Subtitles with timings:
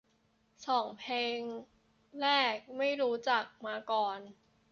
[0.67, 1.39] สองเพลง
[2.21, 4.19] แรกไม่รู้จักมาก่อน